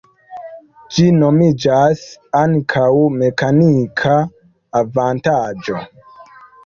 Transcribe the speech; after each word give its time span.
Ĝi 0.95 1.03
nomiĝas 1.23 2.01
ankaŭ 2.41 2.87
mekanika 3.21 4.17
avantaĝo. 4.81 5.85